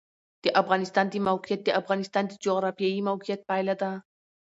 [0.43, 3.91] د افغانستان د موقعیت د افغانستان د جغرافیایي موقیعت پایله ده.